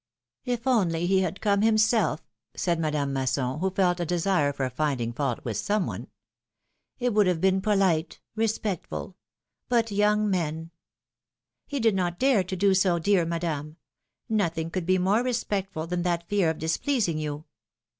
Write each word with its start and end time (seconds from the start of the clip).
If 0.45 0.65
only 0.65 1.05
he 1.05 1.19
had 1.21 1.41
come 1.41 1.61
himself," 1.61 2.23
said 2.55 2.79
Madame 2.79 3.13
Masson, 3.13 3.59
who 3.59 3.69
felt 3.69 3.99
a. 3.99 4.03
desire 4.07 4.51
for 4.51 4.67
finding 4.71 5.13
fault 5.13 5.45
with 5.45 5.57
some 5.57 5.85
one. 5.85 6.07
It 6.97 7.13
would 7.13 7.27
have 7.27 7.39
been 7.39 7.61
polite, 7.61 8.19
respectful; 8.35 9.15
but 9.69 9.91
young 9.91 10.27
men 10.27 10.71
—"He 11.67 11.79
did 11.79 11.93
not 11.93 12.17
dare 12.17 12.43
to 12.43 12.55
do 12.55 12.73
so, 12.73 12.97
dear 12.97 13.25
Madame! 13.27 13.77
Nothing 14.27 14.71
could 14.71 14.87
be 14.87 14.97
more 14.97 15.21
respectful 15.21 15.85
than 15.85 16.01
that 16.01 16.27
fear 16.27 16.49
of 16.49 16.57
displeasing 16.57 17.19
you 17.19 17.45